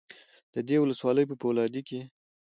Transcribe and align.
د 0.53 0.55
دې 0.67 0.77
ولسوالۍ 0.79 1.25
په 1.27 1.35
فولادي 1.41 1.81
کې 1.87 2.01